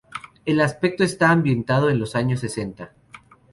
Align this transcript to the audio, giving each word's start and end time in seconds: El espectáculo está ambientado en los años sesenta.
El 0.45 0.59
espectáculo 0.61 1.05
está 1.05 1.29
ambientado 1.29 1.91
en 1.91 1.99
los 1.99 2.15
años 2.15 2.39
sesenta. 2.39 2.91